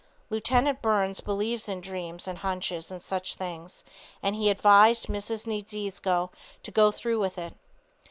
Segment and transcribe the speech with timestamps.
[0.31, 0.49] Lieut.
[0.81, 3.83] Burns believes in dreams and hunches and such things,
[4.23, 5.45] and he advised Mrs.
[5.45, 6.31] Niedziezko
[6.63, 7.53] to go through with it.